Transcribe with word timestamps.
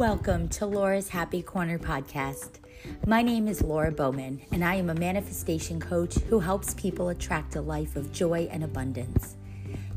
Welcome 0.00 0.48
to 0.52 0.64
Lora's 0.64 1.10
Happy 1.10 1.42
Corner 1.42 1.78
podcast. 1.78 2.52
My 3.06 3.20
name 3.20 3.46
is 3.46 3.60
Lora 3.60 3.92
Bowman, 3.92 4.40
and 4.50 4.64
I 4.64 4.76
am 4.76 4.88
a 4.88 4.94
manifestation 4.94 5.78
coach 5.78 6.14
who 6.14 6.40
helps 6.40 6.72
people 6.72 7.10
attract 7.10 7.54
a 7.54 7.60
life 7.60 7.96
of 7.96 8.10
joy 8.10 8.48
and 8.50 8.64
abundance. 8.64 9.36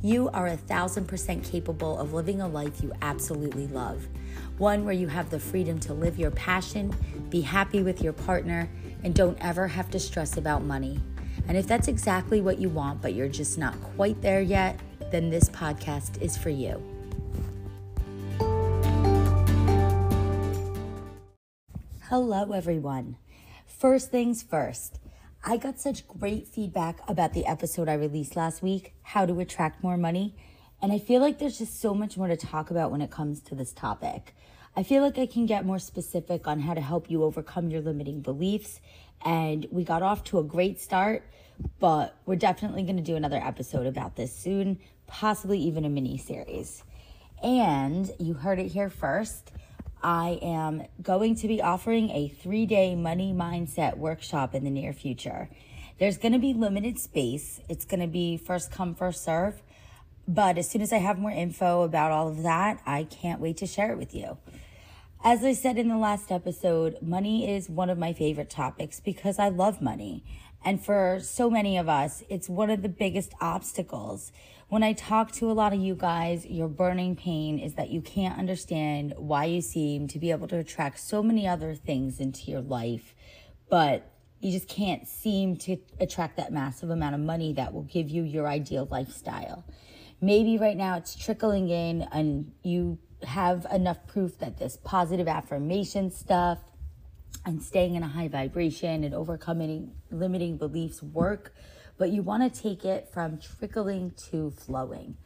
You 0.02 0.28
are 0.34 0.48
a 0.48 0.58
thousand 0.58 1.08
percent 1.08 1.46
capable 1.46 1.98
of 1.98 2.12
living 2.12 2.42
a 2.42 2.50
life 2.50 2.84
you 2.84 2.92
absolutely 3.02 3.68
love, 3.68 4.06
one 4.58 4.84
where 4.84 4.94
you 4.94 5.08
have 5.08 5.30
the 5.30 5.40
freedom 5.40 5.80
to 5.80 5.94
live 5.94 6.20
your 6.20 6.32
passion, 6.32 6.94
be 7.30 7.40
happy 7.40 7.82
with 7.82 8.02
your 8.02 8.12
partner, 8.12 8.70
and 9.06 9.16
don't 9.16 9.38
ever 9.40 9.70
have 9.70 9.90
to 9.92 10.02
stress 10.02 10.36
about 10.36 10.66
money. 10.66 11.00
And 11.48 11.56
if 11.56 11.66
that's 11.66 11.88
exactly 11.88 12.42
what 12.42 12.60
you 12.60 12.68
want, 12.68 13.02
but 13.02 13.14
you're 13.14 13.30
just 13.30 13.58
not 13.58 13.82
quite 13.96 14.22
there 14.22 14.42
yet, 14.42 14.82
then 15.12 15.30
this 15.30 15.48
podcast 15.48 16.22
is 16.22 16.36
for 16.36 16.50
you. 16.50 16.93
Hello, 22.16 22.52
everyone. 22.52 23.18
First 23.66 24.12
things 24.12 24.44
first, 24.44 25.00
I 25.44 25.58
got 25.58 25.80
such 25.80 26.08
great 26.08 26.48
feedback 26.48 27.00
about 27.10 27.34
the 27.34 27.48
episode 27.48 27.90
I 27.90 27.96
released 27.96 28.36
last 28.36 28.62
week, 28.62 28.94
How 29.02 29.26
to 29.26 29.40
Attract 29.40 29.82
More 29.82 29.98
Money. 29.98 30.36
And 30.80 30.92
I 30.92 31.00
feel 31.00 31.22
like 31.22 31.40
there's 31.40 31.58
just 31.58 31.82
so 31.82 31.96
much 31.96 32.16
more 32.16 32.28
to 32.28 32.38
talk 32.38 32.70
about 32.70 32.92
when 32.92 33.02
it 33.02 33.10
comes 33.10 33.40
to 33.42 33.56
this 33.56 33.74
topic. 33.74 34.36
I 34.76 34.84
feel 34.84 35.02
like 35.02 35.18
I 35.18 35.26
can 35.26 35.48
get 35.48 35.66
more 35.66 35.80
specific 35.80 36.48
on 36.48 36.60
how 36.60 36.76
to 36.76 36.82
help 36.82 37.10
you 37.10 37.24
overcome 37.24 37.72
your 37.72 37.82
limiting 37.82 38.22
beliefs. 38.22 38.80
And 39.26 39.66
we 39.72 39.84
got 39.84 40.04
off 40.04 40.24
to 40.26 40.38
a 40.38 40.44
great 40.44 40.80
start, 40.80 41.28
but 41.80 42.16
we're 42.28 42.36
definitely 42.36 42.84
going 42.84 42.98
to 42.98 43.02
do 43.02 43.16
another 43.16 43.42
episode 43.44 43.88
about 43.88 44.18
this 44.18 44.36
soon, 44.36 44.78
possibly 45.08 45.58
even 45.62 45.84
a 45.84 45.90
mini 45.90 46.20
series. 46.20 46.84
And 47.42 48.12
you 48.20 48.36
heard 48.36 48.60
it 48.60 48.68
here 48.68 48.92
first. 48.92 49.52
I 50.04 50.38
am 50.42 50.84
going 51.02 51.36
to 51.36 51.48
be 51.48 51.62
offering 51.62 52.10
a 52.10 52.28
three 52.28 52.66
day 52.66 52.94
money 52.96 53.32
mindset 53.34 53.98
workshop 53.98 54.54
in 54.54 54.66
the 54.66 54.70
near 54.70 54.92
future. 54.92 55.50
There's 55.98 56.18
going 56.18 56.34
to 56.34 56.40
be 56.40 56.54
limited 56.54 57.00
space. 57.00 57.62
It's 57.70 57.86
going 57.86 58.02
to 58.02 58.08
be 58.08 58.36
first 58.36 58.72
come, 58.72 58.96
first 58.96 59.24
serve. 59.24 59.62
But 60.28 60.58
as 60.58 60.70
soon 60.70 60.82
as 60.82 60.92
I 60.92 60.98
have 60.98 61.20
more 61.20 61.32
info 61.32 61.84
about 61.84 62.12
all 62.12 62.28
of 62.28 62.44
that, 62.44 62.82
I 62.86 63.04
can't 63.06 63.40
wait 63.40 63.58
to 63.58 63.68
share 63.68 63.92
it 63.92 63.98
with 63.98 64.14
you. 64.14 64.38
As 65.24 65.44
I 65.44 65.54
said 65.54 65.78
in 65.78 65.88
the 65.88 65.98
last 65.98 66.32
episode, 66.32 66.98
money 67.02 67.50
is 67.50 67.70
one 67.70 67.90
of 67.90 67.98
my 67.98 68.12
favorite 68.12 68.50
topics 68.50 69.00
because 69.00 69.40
I 69.40 69.48
love 69.48 69.82
money. 69.82 70.26
And 70.66 70.84
for 70.84 71.20
so 71.22 71.50
many 71.50 71.78
of 71.78 71.90
us, 71.90 72.24
it's 72.30 72.48
one 72.48 72.70
of 72.70 72.82
the 72.82 72.90
biggest 72.90 73.34
obstacles 73.42 74.32
when 74.74 74.82
I 74.82 74.94
talk 74.94 75.32
to 75.34 75.52
a 75.52 75.54
lot 75.54 75.72
of 75.72 75.80
you 75.80 75.94
guys, 75.94 76.48
your 76.48 76.68
burning 76.68 77.16
pain 77.16 77.60
is 77.60 77.76
that 77.76 77.92
you 77.92 78.02
can't 78.02 78.40
understand 78.40 79.14
why 79.18 79.46
you 79.46 79.62
seem 79.62 80.08
to 80.08 80.18
be 80.18 80.32
able 80.32 80.48
to 80.48 80.58
attract 80.58 81.00
so 81.00 81.22
many 81.22 81.48
other 81.48 81.76
things 81.76 82.20
into 82.20 82.50
your 82.50 82.62
life, 82.62 83.14
but 83.70 84.12
you 84.40 84.52
just 84.52 84.68
can't 84.68 85.08
seem 85.08 85.58
to 85.58 85.78
attract 86.00 86.38
that 86.38 86.52
massive 86.52 86.90
amount 86.90 87.14
of 87.14 87.22
money 87.22 87.54
that 87.54 87.72
will 87.72 87.84
give 87.84 88.10
you 88.10 88.24
your 88.24 88.48
ideal 88.48 88.88
lifestyle. 88.90 89.64
Maybe 90.20 90.58
right 90.58 90.76
now 90.76 90.98
it's 90.98 91.14
trickling 91.14 91.70
in 91.70 92.08
and 92.12 92.52
you 92.64 92.98
have 93.28 93.68
enough 93.72 94.08
proof 94.08 94.40
that 94.40 94.58
this 94.58 94.78
positive 94.84 95.28
affirmation 95.28 96.10
stuff 96.10 96.58
and 97.46 97.62
staying 97.62 97.96
in 97.96 98.04
a 98.04 98.08
high 98.08 98.28
vibration 98.28 99.04
and 99.04 99.14
overcoming 99.14 99.92
limiting 100.12 100.58
beliefs 100.58 101.02
work 101.02 101.54
but 101.98 102.12
you 102.12 102.22
want 102.22 102.54
to 102.54 102.62
take 102.62 102.86
it 102.86 103.10
from 103.12 103.38
trickling 103.38 104.12
to 104.30 104.52
flowing. 104.52 105.18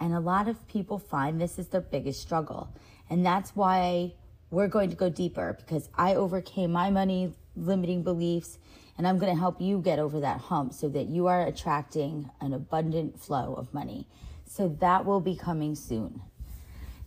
And 0.00 0.14
a 0.14 0.20
lot 0.20 0.48
of 0.48 0.66
people 0.68 0.98
find 0.98 1.40
this 1.40 1.58
is 1.58 1.68
their 1.68 1.80
biggest 1.80 2.20
struggle. 2.20 2.74
And 3.10 3.24
that's 3.24 3.54
why 3.54 4.14
we're 4.50 4.68
going 4.68 4.90
to 4.90 4.96
go 4.96 5.08
deeper 5.08 5.56
because 5.58 5.88
I 5.94 6.14
overcame 6.14 6.72
my 6.72 6.90
money 6.90 7.34
limiting 7.56 8.02
beliefs 8.02 8.58
and 8.96 9.06
I'm 9.06 9.18
going 9.18 9.32
to 9.32 9.38
help 9.38 9.60
you 9.60 9.78
get 9.80 9.98
over 9.98 10.20
that 10.20 10.38
hump 10.38 10.74
so 10.74 10.88
that 10.90 11.06
you 11.06 11.26
are 11.26 11.46
attracting 11.46 12.30
an 12.40 12.52
abundant 12.52 13.20
flow 13.20 13.54
of 13.54 13.72
money. 13.72 14.06
So 14.46 14.68
that 14.80 15.04
will 15.04 15.20
be 15.20 15.36
coming 15.36 15.74
soon. 15.74 16.22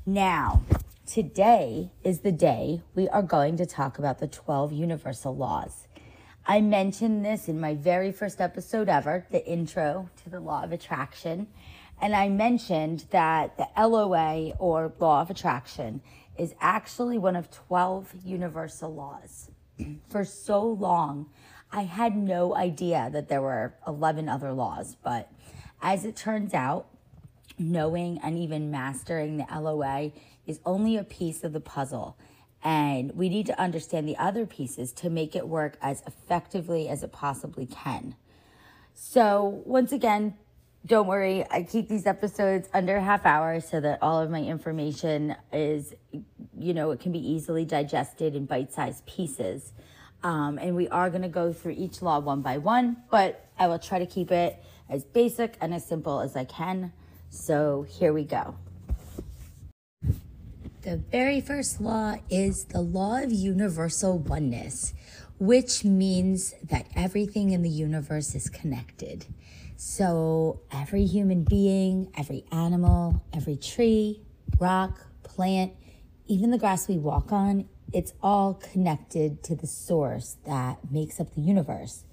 Now, 0.05 0.63
today 1.05 1.91
is 2.03 2.19
the 2.19 2.31
day 2.31 2.81
we 2.95 3.07
are 3.09 3.21
going 3.21 3.57
to 3.57 3.65
talk 3.65 3.99
about 3.99 4.19
the 4.19 4.27
12 4.27 4.73
universal 4.73 5.35
laws. 5.35 5.87
I 6.47 6.61
mentioned 6.61 7.23
this 7.23 7.47
in 7.47 7.59
my 7.59 7.75
very 7.75 8.11
first 8.11 8.41
episode 8.41 8.89
ever, 8.89 9.25
the 9.29 9.45
intro 9.45 10.09
to 10.23 10.29
the 10.29 10.39
law 10.39 10.63
of 10.63 10.71
attraction. 10.71 11.47
And 12.01 12.15
I 12.15 12.29
mentioned 12.29 13.05
that 13.11 13.57
the 13.57 13.67
LOA 13.77 14.51
or 14.57 14.93
law 14.99 15.21
of 15.21 15.29
attraction 15.29 16.01
is 16.37 16.55
actually 16.59 17.17
one 17.17 17.35
of 17.35 17.51
12 17.51 18.13
universal 18.23 18.93
laws. 18.93 19.49
For 20.09 20.25
so 20.25 20.63
long, 20.63 21.29
I 21.71 21.83
had 21.83 22.15
no 22.15 22.55
idea 22.55 23.09
that 23.13 23.29
there 23.29 23.41
were 23.41 23.75
11 23.87 24.27
other 24.27 24.53
laws, 24.53 24.97
but 25.03 25.31
as 25.81 26.03
it 26.03 26.15
turns 26.15 26.53
out, 26.53 26.87
knowing 27.57 28.19
and 28.21 28.37
even 28.37 28.71
mastering 28.71 29.37
the 29.37 29.45
LOA 29.59 30.11
is 30.45 30.59
only 30.65 30.97
a 30.97 31.03
piece 31.03 31.43
of 31.43 31.53
the 31.53 31.59
puzzle. 31.59 32.17
And 32.63 33.11
we 33.15 33.29
need 33.29 33.45
to 33.45 33.59
understand 33.59 34.07
the 34.07 34.17
other 34.17 34.45
pieces 34.45 34.91
to 34.93 35.09
make 35.09 35.35
it 35.35 35.47
work 35.47 35.77
as 35.81 36.01
effectively 36.07 36.89
as 36.89 37.03
it 37.03 37.11
possibly 37.11 37.67
can. 37.67 38.15
So, 38.95 39.61
once 39.65 39.91
again, 39.91 40.35
don't 40.85 41.07
worry, 41.07 41.45
I 41.49 41.63
keep 41.63 41.89
these 41.89 42.05
episodes 42.05 42.69
under 42.73 42.99
half 42.99 43.25
hour 43.25 43.59
so 43.59 43.79
that 43.81 43.99
all 44.01 44.19
of 44.19 44.29
my 44.29 44.41
information 44.41 45.35
is, 45.51 45.93
you 46.57 46.73
know, 46.73 46.91
it 46.91 46.99
can 46.99 47.11
be 47.11 47.19
easily 47.19 47.65
digested 47.65 48.35
in 48.35 48.45
bite 48.45 48.71
sized 48.71 49.05
pieces. 49.05 49.73
Um, 50.23 50.57
and 50.59 50.75
we 50.75 50.87
are 50.89 51.09
going 51.09 51.23
to 51.23 51.27
go 51.27 51.53
through 51.53 51.75
each 51.77 52.01
law 52.01 52.19
one 52.19 52.41
by 52.41 52.57
one, 52.57 52.97
but 53.11 53.47
I 53.59 53.67
will 53.67 53.79
try 53.79 53.99
to 53.99 54.05
keep 54.05 54.31
it 54.31 54.63
as 54.89 55.03
basic 55.03 55.57
and 55.59 55.73
as 55.73 55.85
simple 55.85 56.19
as 56.21 56.35
I 56.35 56.45
can. 56.45 56.93
So, 57.29 57.85
here 57.89 58.13
we 58.13 58.23
go. 58.23 58.55
The 60.85 60.97
very 60.97 61.41
first 61.41 61.81
law 61.81 62.17
is 62.29 62.65
the 62.65 62.79
law 62.79 63.17
of 63.17 63.31
universal 63.31 64.19
oneness, 64.19 64.93
which 65.39 65.83
means 65.83 66.53
that 66.61 66.85
everything 66.95 67.49
in 67.49 67.63
the 67.63 67.69
universe 67.71 68.35
is 68.35 68.51
connected. 68.51 69.25
So 69.77 70.61
every 70.71 71.05
human 71.05 71.43
being, 71.43 72.11
every 72.15 72.45
animal, 72.51 73.23
every 73.33 73.55
tree, 73.55 74.21
rock, 74.59 75.07
plant, 75.23 75.73
even 76.27 76.51
the 76.51 76.59
grass 76.59 76.87
we 76.87 76.99
walk 76.99 77.31
on, 77.31 77.67
it's 77.91 78.13
all 78.21 78.53
connected 78.53 79.41
to 79.45 79.55
the 79.55 79.65
source 79.65 80.37
that 80.45 80.91
makes 80.91 81.19
up 81.19 81.33
the 81.33 81.41
universe. 81.41 82.03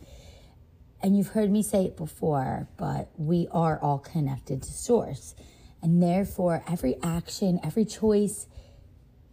And 1.03 1.15
you've 1.15 1.29
heard 1.29 1.51
me 1.51 1.63
say 1.63 1.85
it 1.85 1.97
before, 1.99 2.69
but 2.79 3.11
we 3.19 3.49
are 3.53 3.79
all 3.83 3.99
connected 3.99 4.63
to 4.63 4.73
source. 4.73 5.35
And 5.83 6.03
therefore, 6.03 6.63
every 6.69 6.97
action, 7.03 7.59
every 7.65 7.85
choice, 7.85 8.47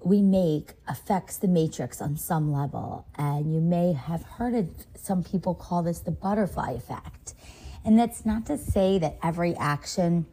we 0.04 0.22
make 0.22 0.74
affects 0.88 1.38
the 1.38 1.48
matrix 1.48 2.02
on 2.02 2.18
some 2.18 2.52
level. 2.52 3.06
And 3.16 3.54
you 3.54 3.62
may 3.62 3.94
have 3.94 4.24
heard 4.24 4.56
of 4.56 4.70
some 4.96 5.24
people 5.24 5.54
call 5.54 5.84
this 5.84 6.00
the 6.00 6.12
butterfly 6.12 6.72
effect. 6.72 7.34
And 7.86 7.98
that's 7.98 8.26
not 8.26 8.46
to 8.48 8.58
say 8.58 8.98
that 9.00 9.18
every 9.22 9.56
action 9.56 10.26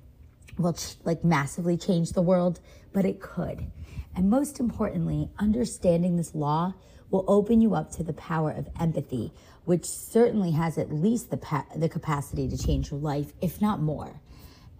will 0.58 0.72
ch- 0.72 0.96
like 1.04 1.24
massively 1.24 1.76
change 1.76 2.12
the 2.12 2.22
world, 2.22 2.60
but 2.92 3.04
it 3.04 3.20
could. 3.20 3.70
And 4.14 4.30
most 4.30 4.58
importantly, 4.58 5.28
understanding 5.38 6.16
this 6.16 6.34
law 6.34 6.74
will 7.10 7.24
open 7.28 7.60
you 7.60 7.74
up 7.74 7.90
to 7.92 8.02
the 8.02 8.12
power 8.12 8.50
of 8.50 8.68
empathy, 8.80 9.32
which 9.64 9.84
certainly 9.84 10.52
has 10.52 10.78
at 10.78 10.92
least 10.92 11.30
the, 11.30 11.36
pa- 11.36 11.66
the 11.76 11.88
capacity 11.88 12.48
to 12.48 12.56
change 12.56 12.90
your 12.90 13.00
life, 13.00 13.32
if 13.40 13.60
not 13.60 13.80
more. 13.80 14.20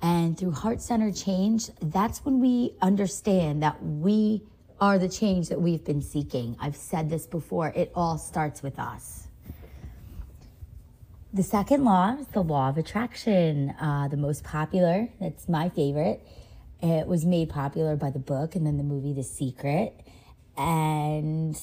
And 0.02 0.38
through 0.38 0.52
heart 0.52 0.80
centered 0.80 1.16
change, 1.16 1.70
that's 1.80 2.24
when 2.24 2.40
we 2.40 2.74
understand 2.82 3.62
that 3.62 3.82
we 3.82 4.42
are 4.80 4.98
the 4.98 5.08
change 5.08 5.48
that 5.48 5.60
we've 5.60 5.84
been 5.84 6.02
seeking. 6.02 6.56
I've 6.60 6.76
said 6.76 7.08
this 7.08 7.26
before, 7.26 7.68
it 7.68 7.90
all 7.94 8.18
starts 8.18 8.62
with 8.62 8.78
us. 8.78 9.28
The 11.32 11.42
second 11.42 11.84
law 11.84 12.16
is 12.18 12.26
the 12.28 12.42
law 12.42 12.68
of 12.68 12.78
attraction, 12.78 13.70
uh, 13.80 14.08
the 14.08 14.16
most 14.16 14.44
popular. 14.44 15.08
That's 15.20 15.48
my 15.48 15.68
favorite. 15.68 16.26
It 16.82 17.06
was 17.06 17.24
made 17.24 17.48
popular 17.48 17.96
by 17.96 18.10
the 18.10 18.18
book 18.18 18.54
and 18.54 18.66
then 18.66 18.76
the 18.76 18.82
movie 18.82 19.12
The 19.12 19.22
Secret. 19.22 19.94
And 20.56 21.60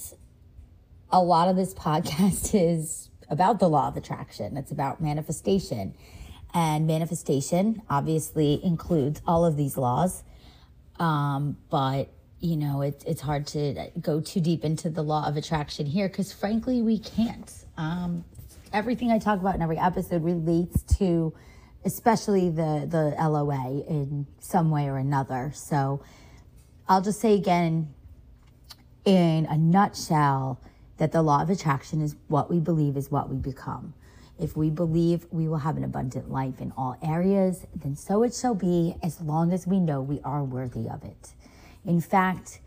a 1.11 1.21
lot 1.21 1.47
of 1.47 1.55
this 1.55 1.73
podcast 1.75 2.53
is 2.53 3.09
about 3.29 3.59
the 3.59 3.69
law 3.69 3.87
of 3.87 3.97
attraction, 3.97 4.57
it's 4.57 4.71
about 4.71 5.01
manifestation. 5.01 5.95
And 6.53 6.85
manifestation 6.85 7.81
obviously 7.89 8.63
includes 8.63 9.21
all 9.25 9.45
of 9.45 9.57
these 9.57 9.77
laws. 9.77 10.23
Um, 10.99 11.57
but 11.69 12.09
you 12.43 12.57
know, 12.57 12.81
it, 12.81 13.01
it's 13.07 13.21
hard 13.21 13.47
to 13.47 13.89
go 14.01 14.19
too 14.19 14.41
deep 14.41 14.65
into 14.65 14.89
the 14.89 15.01
law 15.01 15.25
of 15.25 15.37
attraction 15.37 15.85
here 15.85 16.09
because, 16.09 16.33
frankly, 16.33 16.81
we 16.81 16.99
can't. 16.99 17.49
Um, 17.77 18.25
everything 18.73 19.11
I 19.11 19.17
talk 19.17 19.39
about 19.39 19.55
in 19.55 19.61
every 19.61 19.77
episode 19.77 20.25
relates 20.25 20.83
to, 20.97 21.33
especially 21.85 22.49
the 22.49 22.85
the 22.89 23.15
LOA 23.17 23.85
in 23.87 24.27
some 24.39 24.71
way 24.71 24.89
or 24.89 24.97
another. 24.97 25.51
So, 25.55 26.03
I'll 26.89 27.01
just 27.01 27.21
say 27.21 27.33
again, 27.35 27.93
in 29.05 29.45
a 29.45 29.57
nutshell 29.57 30.59
that 30.97 31.13
the 31.13 31.21
law 31.21 31.41
of 31.41 31.49
attraction 31.49 32.01
is 32.01 32.17
what 32.27 32.51
we 32.51 32.59
believe 32.59 32.97
is 32.97 33.09
what 33.09 33.29
we 33.29 33.37
become. 33.37 33.93
If 34.39 34.57
we 34.57 34.69
believe 34.69 35.27
we 35.31 35.47
will 35.47 35.57
have 35.57 35.77
an 35.77 35.83
abundant 35.83 36.31
life 36.31 36.59
in 36.59 36.73
all 36.75 36.97
areas, 37.03 37.65
then 37.75 37.95
so 37.95 38.23
it 38.23 38.33
shall 38.33 38.55
be 38.55 38.95
as 39.03 39.21
long 39.21 39.53
as 39.53 39.67
we 39.67 39.79
know 39.79 40.01
we 40.01 40.19
are 40.23 40.43
worthy 40.43 40.89
of 40.89 41.03
it. 41.03 41.33
In 41.85 42.01
fact, 42.01 42.59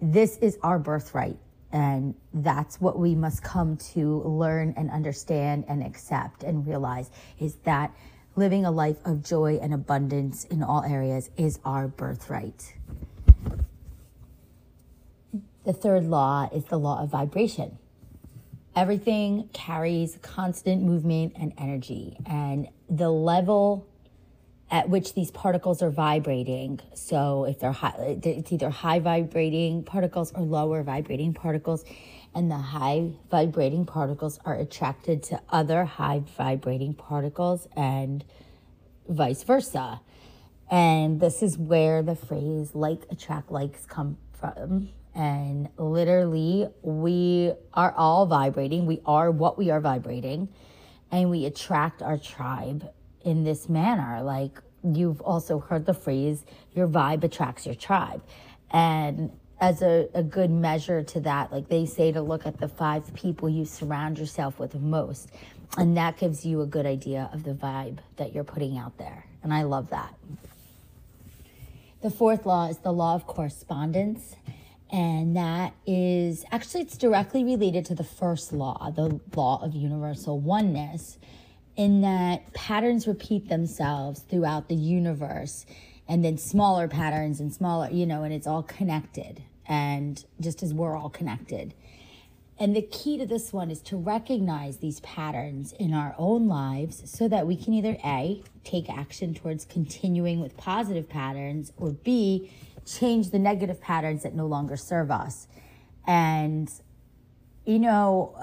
this 0.00 0.36
is 0.38 0.58
our 0.62 0.78
birthright. 0.78 1.38
And 1.72 2.14
that's 2.32 2.80
what 2.80 2.98
we 2.98 3.14
must 3.14 3.42
come 3.42 3.76
to 3.94 4.22
learn 4.22 4.72
and 4.76 4.90
understand 4.90 5.64
and 5.68 5.82
accept 5.82 6.42
and 6.42 6.66
realize 6.66 7.10
is 7.38 7.56
that 7.64 7.94
living 8.36 8.64
a 8.64 8.70
life 8.70 8.96
of 9.04 9.24
joy 9.24 9.58
and 9.60 9.74
abundance 9.74 10.44
in 10.44 10.62
all 10.62 10.84
areas 10.84 11.30
is 11.36 11.58
our 11.64 11.88
birthright. 11.88 12.74
The 15.64 15.72
third 15.72 16.04
law 16.04 16.48
is 16.54 16.64
the 16.66 16.78
law 16.78 17.02
of 17.02 17.10
vibration. 17.10 17.78
Everything 18.76 19.48
carries 19.54 20.18
constant 20.20 20.82
movement 20.82 21.32
and 21.40 21.52
energy, 21.56 22.18
and 22.26 22.68
the 22.90 23.10
level 23.10 23.88
at 24.70 24.88
which 24.88 25.14
these 25.14 25.30
particles 25.30 25.82
are 25.82 25.90
vibrating. 25.90 26.80
So 26.94 27.44
if 27.44 27.58
they're 27.58 27.72
high, 27.72 28.18
it's 28.22 28.52
either 28.52 28.68
high 28.68 28.98
vibrating 28.98 29.82
particles 29.84 30.32
or 30.32 30.42
lower 30.42 30.82
vibrating 30.82 31.34
particles. 31.34 31.84
And 32.34 32.50
the 32.50 32.58
high 32.58 33.12
vibrating 33.30 33.86
particles 33.86 34.38
are 34.44 34.56
attracted 34.56 35.22
to 35.24 35.40
other 35.48 35.84
high 35.84 36.22
vibrating 36.36 36.92
particles 36.94 37.66
and 37.74 38.24
vice 39.08 39.42
versa. 39.42 40.00
And 40.70 41.20
this 41.20 41.42
is 41.42 41.56
where 41.56 42.02
the 42.02 42.16
phrase 42.16 42.74
like 42.74 43.06
attract 43.10 43.50
likes 43.50 43.86
come 43.86 44.18
from. 44.38 44.90
And 45.16 45.70
literally, 45.78 46.68
we 46.82 47.54
are 47.72 47.92
all 47.96 48.26
vibrating. 48.26 48.84
We 48.84 49.00
are 49.06 49.30
what 49.30 49.56
we 49.56 49.70
are 49.70 49.80
vibrating. 49.80 50.50
And 51.10 51.30
we 51.30 51.46
attract 51.46 52.02
our 52.02 52.18
tribe 52.18 52.92
in 53.24 53.42
this 53.42 53.68
manner. 53.68 54.22
Like 54.22 54.60
you've 54.84 55.22
also 55.22 55.58
heard 55.58 55.86
the 55.86 55.94
phrase, 55.94 56.44
your 56.74 56.86
vibe 56.86 57.24
attracts 57.24 57.64
your 57.64 57.74
tribe. 57.74 58.22
And 58.70 59.30
as 59.58 59.80
a, 59.80 60.06
a 60.12 60.22
good 60.22 60.50
measure 60.50 61.02
to 61.02 61.20
that, 61.20 61.50
like 61.50 61.68
they 61.68 61.86
say 61.86 62.12
to 62.12 62.20
look 62.20 62.46
at 62.46 62.58
the 62.58 62.68
five 62.68 63.14
people 63.14 63.48
you 63.48 63.64
surround 63.64 64.18
yourself 64.18 64.58
with 64.58 64.74
most. 64.74 65.30
And 65.78 65.96
that 65.96 66.18
gives 66.18 66.44
you 66.44 66.60
a 66.60 66.66
good 66.66 66.84
idea 66.84 67.30
of 67.32 67.42
the 67.42 67.54
vibe 67.54 67.98
that 68.16 68.34
you're 68.34 68.44
putting 68.44 68.76
out 68.76 68.98
there. 68.98 69.24
And 69.42 69.52
I 69.54 69.62
love 69.62 69.88
that. 69.90 70.14
The 72.02 72.10
fourth 72.10 72.44
law 72.44 72.68
is 72.68 72.78
the 72.78 72.92
law 72.92 73.14
of 73.14 73.26
correspondence. 73.26 74.36
And 74.90 75.36
that 75.36 75.74
is 75.84 76.44
actually, 76.52 76.82
it's 76.82 76.96
directly 76.96 77.42
related 77.42 77.84
to 77.86 77.94
the 77.94 78.04
first 78.04 78.52
law, 78.52 78.90
the 78.90 79.20
law 79.34 79.62
of 79.62 79.74
universal 79.74 80.38
oneness 80.38 81.18
in 81.76 82.00
that 82.00 82.52
patterns 82.54 83.06
repeat 83.06 83.48
themselves 83.48 84.20
throughout 84.20 84.68
the 84.68 84.74
universe 84.74 85.66
and 86.08 86.24
then 86.24 86.38
smaller 86.38 86.88
patterns 86.88 87.40
and 87.40 87.52
smaller, 87.52 87.90
you 87.90 88.06
know, 88.06 88.22
and 88.22 88.32
it's 88.32 88.46
all 88.46 88.62
connected. 88.62 89.42
And 89.68 90.24
just 90.40 90.62
as 90.62 90.72
we're 90.72 90.96
all 90.96 91.10
connected. 91.10 91.74
And 92.58 92.74
the 92.74 92.82
key 92.82 93.18
to 93.18 93.26
this 93.26 93.52
one 93.52 93.70
is 93.70 93.80
to 93.82 93.96
recognize 93.96 94.78
these 94.78 95.00
patterns 95.00 95.72
in 95.72 95.92
our 95.92 96.14
own 96.16 96.48
lives 96.48 97.02
so 97.10 97.28
that 97.28 97.46
we 97.46 97.56
can 97.56 97.74
either 97.74 97.98
A, 98.02 98.42
take 98.64 98.88
action 98.88 99.34
towards 99.34 99.66
continuing 99.66 100.40
with 100.40 100.56
positive 100.56 101.08
patterns, 101.08 101.72
or 101.76 101.90
B, 101.90 102.50
change 102.86 103.30
the 103.30 103.38
negative 103.38 103.80
patterns 103.80 104.22
that 104.22 104.34
no 104.34 104.46
longer 104.46 104.76
serve 104.76 105.10
us. 105.10 105.48
And, 106.06 106.70
you 107.64 107.78
know, 107.78 108.38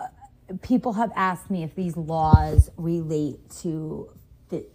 people 0.61 0.93
have 0.93 1.11
asked 1.15 1.49
me 1.49 1.63
if 1.63 1.73
these 1.75 1.95
laws 1.95 2.69
relate 2.77 3.49
to 3.61 4.09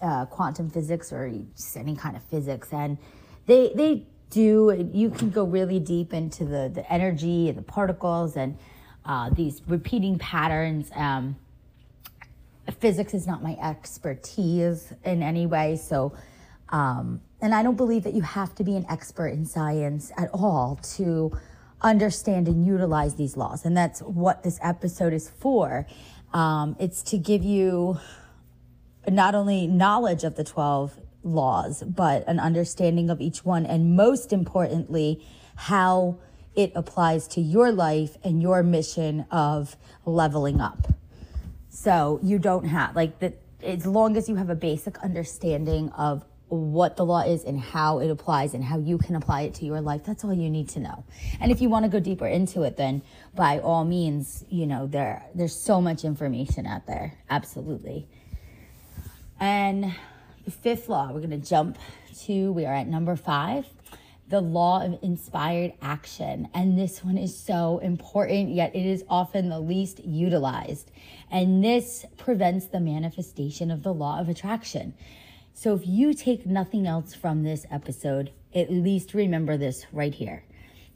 uh, 0.00 0.26
quantum 0.26 0.70
physics 0.70 1.12
or 1.12 1.30
just 1.54 1.76
any 1.76 1.94
kind 1.94 2.16
of 2.16 2.22
physics, 2.24 2.72
and 2.72 2.98
they 3.46 3.72
they 3.74 4.06
do. 4.30 4.88
You 4.92 5.10
can 5.10 5.30
go 5.30 5.44
really 5.44 5.78
deep 5.78 6.12
into 6.12 6.44
the 6.44 6.70
the 6.74 6.90
energy 6.92 7.48
and 7.48 7.56
the 7.56 7.62
particles 7.62 8.36
and 8.36 8.58
uh, 9.04 9.30
these 9.30 9.62
repeating 9.68 10.18
patterns. 10.18 10.90
Um, 10.94 11.36
physics 12.80 13.14
is 13.14 13.26
not 13.26 13.42
my 13.42 13.56
expertise 13.62 14.92
in 15.04 15.22
any 15.22 15.46
way, 15.46 15.76
so. 15.76 16.14
Um, 16.70 17.22
and 17.40 17.54
I 17.54 17.62
don't 17.62 17.76
believe 17.76 18.04
that 18.04 18.14
you 18.14 18.22
have 18.22 18.54
to 18.56 18.64
be 18.64 18.76
an 18.76 18.86
expert 18.88 19.28
in 19.28 19.44
science 19.44 20.10
at 20.16 20.28
all 20.32 20.80
to 20.96 21.38
understand 21.80 22.48
and 22.48 22.66
utilize 22.66 23.14
these 23.14 23.36
laws. 23.36 23.64
And 23.64 23.76
that's 23.76 24.00
what 24.00 24.42
this 24.42 24.58
episode 24.62 25.12
is 25.12 25.28
for. 25.28 25.86
Um, 26.32 26.76
it's 26.80 27.02
to 27.04 27.18
give 27.18 27.44
you 27.44 27.98
not 29.06 29.34
only 29.34 29.66
knowledge 29.66 30.24
of 30.24 30.36
the 30.36 30.44
12 30.44 30.98
laws, 31.22 31.82
but 31.84 32.26
an 32.26 32.40
understanding 32.40 33.10
of 33.10 33.20
each 33.20 33.44
one. 33.44 33.64
And 33.64 33.96
most 33.96 34.32
importantly, 34.32 35.24
how 35.54 36.18
it 36.56 36.72
applies 36.74 37.28
to 37.28 37.40
your 37.40 37.70
life 37.70 38.16
and 38.24 38.42
your 38.42 38.62
mission 38.62 39.26
of 39.30 39.76
leveling 40.04 40.60
up. 40.60 40.92
So 41.68 42.18
you 42.22 42.40
don't 42.40 42.64
have, 42.64 42.96
like, 42.96 43.20
the, 43.20 43.34
as 43.62 43.86
long 43.86 44.16
as 44.16 44.28
you 44.28 44.34
have 44.36 44.50
a 44.50 44.56
basic 44.56 44.98
understanding 44.98 45.90
of 45.90 46.24
what 46.48 46.96
the 46.96 47.04
law 47.04 47.20
is 47.20 47.44
and 47.44 47.60
how 47.60 47.98
it 47.98 48.10
applies 48.10 48.54
and 48.54 48.64
how 48.64 48.78
you 48.78 48.98
can 48.98 49.14
apply 49.14 49.42
it 49.42 49.54
to 49.54 49.64
your 49.64 49.80
life. 49.80 50.04
That's 50.04 50.24
all 50.24 50.32
you 50.32 50.50
need 50.50 50.68
to 50.70 50.80
know. 50.80 51.04
And 51.40 51.52
if 51.52 51.60
you 51.60 51.68
want 51.68 51.84
to 51.84 51.90
go 51.90 52.00
deeper 52.00 52.26
into 52.26 52.62
it, 52.62 52.76
then 52.76 53.02
by 53.34 53.58
all 53.58 53.84
means, 53.84 54.44
you 54.48 54.66
know, 54.66 54.86
there 54.86 55.24
there's 55.34 55.54
so 55.54 55.80
much 55.80 56.04
information 56.04 56.66
out 56.66 56.86
there. 56.86 57.18
Absolutely. 57.28 58.08
And 59.40 59.94
the 60.44 60.50
fifth 60.50 60.88
law, 60.88 61.12
we're 61.12 61.20
going 61.20 61.30
to 61.30 61.48
jump 61.48 61.78
to, 62.20 62.52
we 62.52 62.64
are 62.64 62.74
at 62.74 62.86
number 62.86 63.14
five, 63.16 63.66
the 64.28 64.40
law 64.40 64.84
of 64.84 64.98
inspired 65.02 65.72
action. 65.80 66.48
And 66.54 66.78
this 66.78 67.04
one 67.04 67.16
is 67.16 67.38
so 67.38 67.78
important, 67.78 68.50
yet 68.50 68.74
it 68.74 68.84
is 68.84 69.04
often 69.08 69.48
the 69.48 69.60
least 69.60 70.04
utilized. 70.04 70.90
And 71.30 71.62
this 71.62 72.04
prevents 72.16 72.66
the 72.66 72.80
manifestation 72.80 73.70
of 73.70 73.82
the 73.82 73.94
law 73.94 74.20
of 74.20 74.28
attraction. 74.28 74.94
So 75.60 75.74
if 75.74 75.88
you 75.88 76.14
take 76.14 76.46
nothing 76.46 76.86
else 76.86 77.14
from 77.14 77.42
this 77.42 77.66
episode, 77.68 78.30
at 78.54 78.70
least 78.70 79.12
remember 79.12 79.56
this 79.56 79.86
right 79.92 80.14
here. 80.14 80.44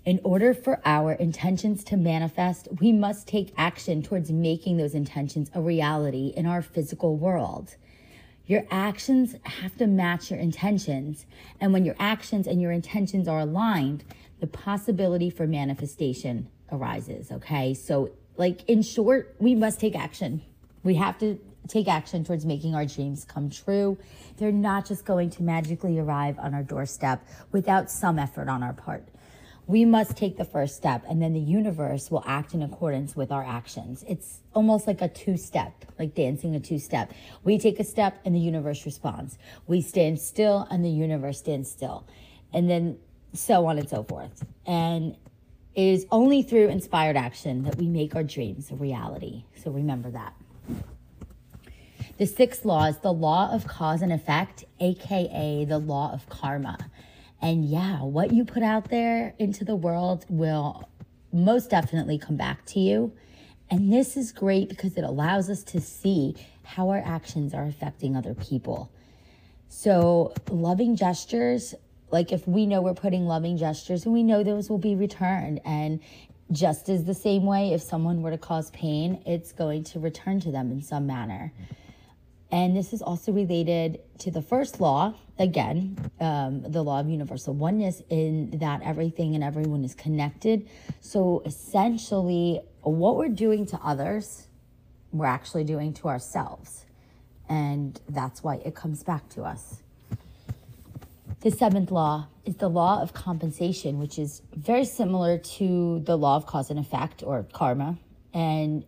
In 0.04 0.20
order 0.22 0.54
for 0.54 0.80
our 0.84 1.14
intentions 1.14 1.82
to 1.82 1.96
manifest, 1.96 2.68
we 2.78 2.92
must 2.92 3.26
take 3.26 3.52
action 3.58 4.04
towards 4.04 4.30
making 4.30 4.76
those 4.76 4.94
intentions 4.94 5.50
a 5.52 5.60
reality 5.60 6.32
in 6.36 6.46
our 6.46 6.62
physical 6.62 7.16
world. 7.16 7.74
Your 8.46 8.62
actions 8.70 9.34
have 9.42 9.76
to 9.78 9.88
match 9.88 10.30
your 10.30 10.38
intentions. 10.38 11.26
And 11.60 11.72
when 11.72 11.84
your 11.84 11.96
actions 11.98 12.46
and 12.46 12.62
your 12.62 12.70
intentions 12.70 13.26
are 13.26 13.40
aligned, 13.40 14.04
the 14.38 14.46
possibility 14.46 15.28
for 15.28 15.44
manifestation 15.44 16.48
arises. 16.70 17.32
Okay. 17.32 17.74
So, 17.74 18.12
like, 18.36 18.62
in 18.68 18.82
short, 18.82 19.34
we 19.40 19.56
must 19.56 19.80
take 19.80 19.96
action. 19.96 20.40
We 20.84 20.94
have 20.94 21.18
to 21.18 21.40
take 21.68 21.88
action 21.88 22.24
towards 22.24 22.44
making 22.44 22.74
our 22.74 22.86
dreams 22.86 23.24
come 23.24 23.50
true. 23.50 23.98
They're 24.36 24.52
not 24.52 24.86
just 24.86 25.04
going 25.04 25.30
to 25.30 25.42
magically 25.42 25.98
arrive 25.98 26.38
on 26.38 26.54
our 26.54 26.62
doorstep 26.62 27.26
without 27.52 27.90
some 27.90 28.18
effort 28.18 28.48
on 28.48 28.62
our 28.62 28.72
part. 28.72 29.08
We 29.66 29.84
must 29.84 30.16
take 30.16 30.36
the 30.36 30.44
first 30.44 30.76
step, 30.76 31.04
and 31.08 31.22
then 31.22 31.32
the 31.32 31.40
universe 31.40 32.10
will 32.10 32.24
act 32.26 32.52
in 32.52 32.62
accordance 32.62 33.14
with 33.14 33.30
our 33.30 33.44
actions. 33.44 34.04
It's 34.08 34.40
almost 34.54 34.88
like 34.88 35.00
a 35.00 35.08
two 35.08 35.36
step, 35.36 35.84
like 36.00 36.14
dancing 36.14 36.56
a 36.56 36.60
two 36.60 36.80
step. 36.80 37.12
We 37.44 37.58
take 37.58 37.78
a 37.78 37.84
step, 37.84 38.20
and 38.24 38.34
the 38.34 38.40
universe 38.40 38.84
responds. 38.84 39.38
We 39.68 39.80
stand 39.80 40.18
still, 40.20 40.66
and 40.68 40.84
the 40.84 40.90
universe 40.90 41.38
stands 41.38 41.70
still. 41.70 42.06
And 42.52 42.68
then 42.68 42.98
so 43.34 43.66
on 43.66 43.78
and 43.78 43.88
so 43.88 44.02
forth. 44.02 44.44
And 44.66 45.16
it 45.74 45.82
is 45.82 46.06
only 46.10 46.42
through 46.42 46.68
inspired 46.68 47.16
action 47.16 47.62
that 47.62 47.76
we 47.76 47.86
make 47.86 48.14
our 48.14 48.24
dreams 48.24 48.70
a 48.70 48.74
reality. 48.74 49.44
So 49.54 49.70
remember 49.70 50.10
that. 50.10 50.34
The 52.18 52.26
sixth 52.26 52.64
law 52.64 52.84
is 52.84 52.98
the 52.98 53.12
law 53.12 53.52
of 53.52 53.66
cause 53.66 54.02
and 54.02 54.12
effect, 54.12 54.64
aka 54.80 55.64
the 55.64 55.78
law 55.78 56.12
of 56.12 56.28
karma. 56.28 56.78
And 57.40 57.64
yeah, 57.64 58.02
what 58.02 58.32
you 58.32 58.44
put 58.44 58.62
out 58.62 58.90
there 58.90 59.34
into 59.38 59.64
the 59.64 59.74
world 59.74 60.24
will 60.28 60.88
most 61.32 61.70
definitely 61.70 62.18
come 62.18 62.36
back 62.36 62.64
to 62.66 62.80
you. 62.80 63.12
And 63.70 63.92
this 63.92 64.16
is 64.16 64.32
great 64.32 64.68
because 64.68 64.96
it 64.96 65.04
allows 65.04 65.48
us 65.48 65.64
to 65.64 65.80
see 65.80 66.36
how 66.62 66.90
our 66.90 67.02
actions 67.04 67.54
are 67.54 67.64
affecting 67.64 68.16
other 68.16 68.34
people. 68.34 68.92
So, 69.68 70.34
loving 70.50 70.96
gestures, 70.96 71.74
like 72.10 72.30
if 72.30 72.46
we 72.46 72.66
know 72.66 72.82
we're 72.82 72.92
putting 72.92 73.26
loving 73.26 73.56
gestures 73.56 74.04
and 74.04 74.12
we 74.12 74.22
know 74.22 74.42
those 74.42 74.68
will 74.68 74.78
be 74.78 74.94
returned. 74.94 75.60
And 75.64 76.00
just 76.52 76.90
as 76.90 77.04
the 77.04 77.14
same 77.14 77.44
way, 77.44 77.72
if 77.72 77.80
someone 77.80 78.20
were 78.20 78.30
to 78.30 78.38
cause 78.38 78.70
pain, 78.70 79.22
it's 79.24 79.52
going 79.52 79.84
to 79.84 79.98
return 79.98 80.38
to 80.40 80.52
them 80.52 80.70
in 80.70 80.82
some 80.82 81.06
manner. 81.06 81.52
And 82.52 82.76
this 82.76 82.92
is 82.92 83.00
also 83.00 83.32
related 83.32 84.00
to 84.18 84.30
the 84.30 84.42
first 84.42 84.78
law 84.78 85.14
again, 85.38 85.96
um, 86.20 86.62
the 86.62 86.82
law 86.82 87.00
of 87.00 87.08
universal 87.08 87.54
oneness 87.54 88.02
in 88.10 88.50
that 88.58 88.82
everything 88.82 89.34
and 89.34 89.42
everyone 89.42 89.84
is 89.84 89.94
connected. 89.94 90.68
So 91.00 91.42
essentially, 91.46 92.60
what 92.82 93.16
we're 93.16 93.30
doing 93.30 93.64
to 93.66 93.78
others, 93.82 94.48
we're 95.12 95.24
actually 95.24 95.64
doing 95.64 95.94
to 95.94 96.08
ourselves. 96.08 96.84
And 97.48 97.98
that's 98.08 98.42
why 98.42 98.56
it 98.56 98.74
comes 98.74 99.02
back 99.02 99.30
to 99.30 99.42
us. 99.44 99.82
The 101.40 101.50
seventh 101.50 101.90
law 101.90 102.28
is 102.44 102.56
the 102.56 102.68
law 102.68 103.00
of 103.00 103.14
compensation, 103.14 103.98
which 103.98 104.18
is 104.18 104.42
very 104.54 104.84
similar 104.84 105.38
to 105.38 106.00
the 106.04 106.16
law 106.16 106.36
of 106.36 106.46
cause 106.46 106.70
and 106.70 106.78
effect 106.78 107.22
or 107.22 107.46
karma. 107.52 107.96
And 108.34 108.84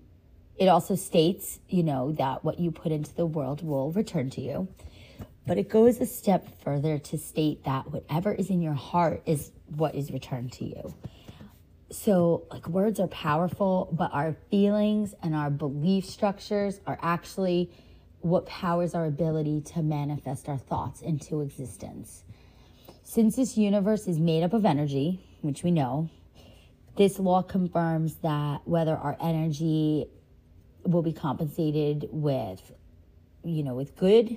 it 0.56 0.68
also 0.68 0.94
states, 0.94 1.58
you 1.68 1.82
know, 1.82 2.12
that 2.12 2.44
what 2.44 2.60
you 2.60 2.70
put 2.70 2.92
into 2.92 3.14
the 3.14 3.26
world 3.26 3.64
will 3.64 3.90
return 3.92 4.30
to 4.30 4.40
you. 4.40 4.68
But 5.46 5.58
it 5.58 5.68
goes 5.68 6.00
a 6.00 6.06
step 6.06 6.46
further 6.62 6.98
to 6.98 7.18
state 7.18 7.64
that 7.64 7.90
whatever 7.90 8.32
is 8.32 8.48
in 8.48 8.62
your 8.62 8.74
heart 8.74 9.22
is 9.26 9.50
what 9.76 9.94
is 9.94 10.10
returned 10.10 10.52
to 10.52 10.64
you. 10.64 10.94
So, 11.90 12.44
like, 12.50 12.66
words 12.66 12.98
are 12.98 13.08
powerful, 13.08 13.88
but 13.92 14.12
our 14.12 14.34
feelings 14.50 15.14
and 15.22 15.34
our 15.34 15.50
belief 15.50 16.06
structures 16.06 16.80
are 16.86 16.98
actually 17.02 17.70
what 18.20 18.46
powers 18.46 18.94
our 18.94 19.04
ability 19.04 19.60
to 19.60 19.82
manifest 19.82 20.48
our 20.48 20.56
thoughts 20.56 21.02
into 21.02 21.42
existence. 21.42 22.24
Since 23.02 23.36
this 23.36 23.58
universe 23.58 24.08
is 24.08 24.18
made 24.18 24.42
up 24.42 24.54
of 24.54 24.64
energy, 24.64 25.20
which 25.42 25.62
we 25.62 25.70
know, 25.70 26.08
this 26.96 27.18
law 27.18 27.42
confirms 27.42 28.14
that 28.22 28.62
whether 28.64 28.96
our 28.96 29.16
energy 29.20 30.06
will 30.84 31.02
be 31.02 31.12
compensated 31.12 32.08
with, 32.10 32.72
you 33.42 33.62
know, 33.62 33.74
with 33.74 33.96
good 33.96 34.36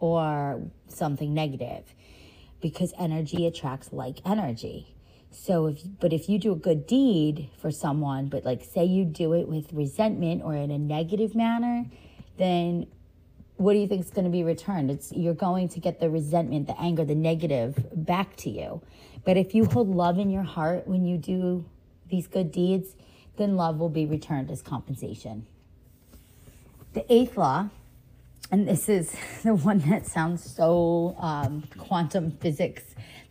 or 0.00 0.62
something 0.88 1.34
negative 1.34 1.84
because 2.60 2.92
energy 2.98 3.46
attracts 3.46 3.92
like 3.92 4.18
energy. 4.24 4.94
So 5.30 5.66
if 5.66 5.80
but 6.00 6.12
if 6.12 6.28
you 6.28 6.38
do 6.38 6.52
a 6.52 6.56
good 6.56 6.86
deed 6.86 7.50
for 7.60 7.70
someone, 7.70 8.28
but 8.28 8.44
like 8.44 8.64
say 8.64 8.84
you 8.84 9.04
do 9.04 9.34
it 9.34 9.48
with 9.48 9.72
resentment 9.72 10.42
or 10.42 10.54
in 10.54 10.70
a 10.70 10.78
negative 10.78 11.34
manner, 11.34 11.86
then 12.38 12.86
what 13.56 13.72
do 13.72 13.80
you 13.80 13.88
think 13.88 14.04
is 14.04 14.10
going 14.10 14.24
to 14.24 14.30
be 14.30 14.44
returned? 14.44 14.90
It's 14.90 15.12
you're 15.12 15.34
going 15.34 15.68
to 15.70 15.80
get 15.80 16.00
the 16.00 16.08
resentment, 16.08 16.66
the 16.66 16.80
anger, 16.80 17.04
the 17.04 17.14
negative 17.14 17.88
back 17.92 18.36
to 18.36 18.50
you. 18.50 18.80
But 19.24 19.36
if 19.36 19.54
you 19.54 19.66
hold 19.66 19.88
love 19.88 20.18
in 20.18 20.30
your 20.30 20.44
heart 20.44 20.86
when 20.86 21.04
you 21.04 21.18
do 21.18 21.64
these 22.08 22.26
good 22.26 22.50
deeds, 22.50 22.96
then 23.36 23.56
love 23.56 23.78
will 23.78 23.88
be 23.88 24.06
returned 24.06 24.50
as 24.50 24.62
compensation. 24.62 25.46
The 26.98 27.14
eighth 27.14 27.36
law 27.36 27.68
and 28.50 28.66
this 28.66 28.88
is 28.88 29.14
the 29.44 29.54
one 29.54 29.78
that 29.88 30.04
sounds 30.04 30.42
so 30.42 31.14
um, 31.20 31.62
quantum 31.78 32.32
physics 32.32 32.82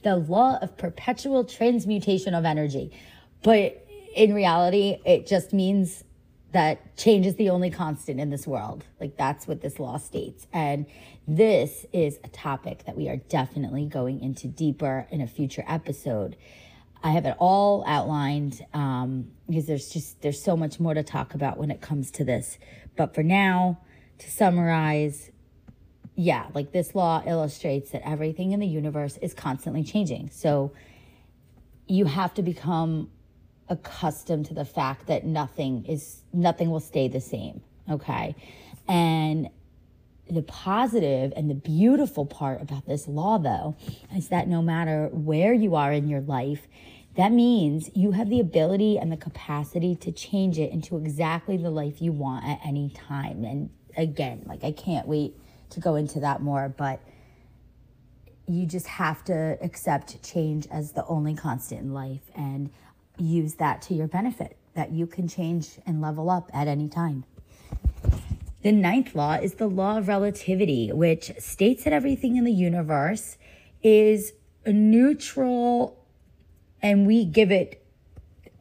the 0.04 0.16
law 0.16 0.58
of 0.62 0.78
perpetual 0.78 1.44
transmutation 1.44 2.34
of 2.34 2.46
energy. 2.46 2.98
But 3.44 3.86
in 4.16 4.34
reality, 4.34 5.00
it 5.06 5.28
just 5.28 5.52
means 5.52 6.06
that 6.54 6.96
change 6.96 7.26
is 7.26 7.36
the 7.36 7.50
only 7.50 7.70
constant 7.70 8.22
in 8.22 8.30
this 8.30 8.48
world. 8.48 8.86
Like 9.02 9.18
that's 9.18 9.48
what 9.48 9.60
this 9.60 9.80
law 9.80 9.98
states. 9.98 10.48
And 10.54 10.86
this 11.28 11.86
is 11.92 12.20
a 12.24 12.30
topic 12.30 12.86
that 12.86 12.96
we 12.96 13.10
are 13.10 13.18
definitely 13.18 13.86
going 13.86 14.22
into 14.22 14.48
deeper 14.48 15.08
in 15.12 15.20
a 15.20 15.28
future 15.28 15.66
episode. 15.68 16.38
I 17.04 17.12
have 17.12 17.26
it 17.26 17.36
all 17.40 17.84
outlined 17.88 18.66
um, 18.74 19.32
because 19.48 19.66
there's 19.66 19.90
just 19.90 20.22
there's 20.22 20.42
so 20.42 20.58
much 20.58 20.80
more 20.80 20.94
to 20.94 21.04
talk 21.04 21.34
about 21.34 21.58
when 21.58 21.72
it 21.72 21.82
comes 21.82 22.12
to 22.12 22.24
this. 22.24 22.58
But 22.96 23.14
for 23.14 23.24
now, 23.24 23.80
to 24.20 24.32
summarize, 24.32 25.32
yeah, 26.16 26.48
like 26.54 26.72
this 26.72 26.96
law 26.96 27.24
illustrates 27.26 27.92
that 27.92 28.08
everything 28.08 28.52
in 28.52 28.60
the 28.60 28.68
universe 28.68 29.18
is 29.18 29.34
constantly 29.34 29.84
changing. 29.84 30.30
So 30.32 30.74
you 31.88 32.06
have 32.06 32.34
to 32.36 32.42
become 32.42 33.12
accustomed 33.70 34.46
to 34.48 34.54
the 34.54 34.66
fact 34.66 35.08
that 35.08 35.26
nothing 35.26 35.86
is 35.86 36.22
nothing 36.34 36.70
will 36.70 36.80
stay 36.80 37.08
the 37.08 37.22
same, 37.22 37.62
okay? 37.90 38.36
And 38.88 39.50
the 40.30 40.42
positive 40.42 41.34
and 41.36 41.50
the 41.50 41.56
beautiful 41.56 42.26
part 42.26 42.62
about 42.62 42.86
this 42.86 43.08
law 43.08 43.38
though 43.38 43.76
is 44.16 44.30
that 44.30 44.48
no 44.48 44.62
matter 44.62 45.10
where 45.12 45.54
you 45.54 45.76
are 45.76 45.92
in 45.92 46.08
your 46.08 46.22
life, 46.22 46.68
that 47.16 47.32
means 47.32 47.90
you 47.96 48.12
have 48.12 48.30
the 48.30 48.40
ability 48.40 48.98
and 48.98 49.12
the 49.12 49.18
capacity 49.18 49.96
to 49.96 50.12
change 50.12 50.60
it 50.60 50.72
into 50.72 50.98
exactly 50.98 51.58
the 51.58 51.72
life 51.72 52.02
you 52.02 52.12
want 52.12 52.46
at 52.46 52.60
any 52.64 52.90
time. 52.90 53.44
And 53.44 53.72
again, 53.98 54.44
like 54.46 54.64
I 54.64 54.72
can't 54.72 55.08
wait 55.08 55.36
to 55.72 55.80
go 55.80 55.96
into 55.96 56.20
that 56.20 56.42
more, 56.42 56.70
but 56.70 57.02
you 58.48 58.66
just 58.66 58.88
have 58.88 59.24
to 59.26 59.58
accept 59.62 60.22
change 60.24 60.68
as 60.72 60.92
the 60.92 61.06
only 61.08 61.34
constant 61.34 61.82
in 61.82 61.94
life 61.94 62.22
and 62.36 62.70
use 63.18 63.56
that 63.56 63.82
to 63.84 63.94
your 63.94 64.08
benefit, 64.08 64.58
that 64.76 64.92
you 64.92 65.08
can 65.08 65.28
change 65.28 65.80
and 65.86 66.02
level 66.02 66.30
up 66.30 66.52
at 66.54 66.68
any 66.68 66.88
time. 66.88 67.26
The 68.68 68.74
ninth 68.74 69.16
law 69.16 69.36
is 69.36 69.54
the 69.54 69.68
law 69.70 69.98
of 69.98 70.10
relativity, 70.10 70.92
which 70.92 71.32
states 71.40 71.86
that 71.86 71.94
everything 71.94 72.36
in 72.36 72.44
the 72.44 72.52
universe 72.52 73.38
is 73.82 74.34
neutral 74.66 76.06
and 76.82 77.08
we 77.08 77.24
give 77.24 77.50
it 77.50 77.82